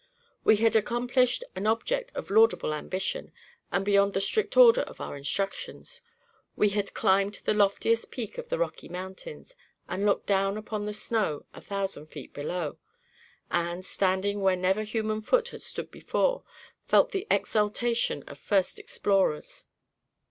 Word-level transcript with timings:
We 0.43 0.55
had 0.57 0.75
accomplished 0.75 1.43
an 1.55 1.67
object 1.67 2.11
of 2.15 2.31
laudable 2.31 2.73
ambition, 2.73 3.31
and 3.71 3.85
beyond 3.85 4.13
the 4.13 4.19
strict 4.19 4.57
order 4.57 4.81
of 4.81 4.99
our 4.99 5.15
instructions. 5.15 6.01
We 6.55 6.69
had 6.69 6.95
climbed 6.95 7.35
the 7.43 7.53
loftiest 7.53 8.09
peak 8.09 8.39
of 8.39 8.49
the 8.49 8.57
Rocky 8.57 8.89
Mountains, 8.89 9.55
and 9.87 10.03
looked 10.03 10.25
down 10.25 10.57
upon 10.57 10.87
the 10.87 10.93
snow 10.93 11.45
a 11.53 11.61
thousand 11.61 12.07
feet 12.07 12.33
below, 12.33 12.79
and, 13.51 13.85
standing 13.85 14.41
where 14.41 14.55
never 14.55 14.81
human 14.81 15.21
foot 15.21 15.49
had 15.49 15.61
stood 15.61 15.91
before, 15.91 16.43
felt 16.83 17.11
the 17.11 17.27
exultation 17.29 18.23
of 18.23 18.39
first 18.39 18.79
explorers. 18.79 19.67